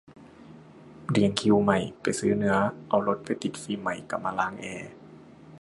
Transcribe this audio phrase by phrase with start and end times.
[1.09, 2.55] เรียงคิวใหม่ไปซื้อเนื้อ
[2.89, 4.91] เอารถไปติดฟิล์มใหม่กลับมาล้างแอร์